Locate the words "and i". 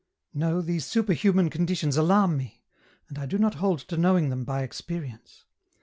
3.07-3.27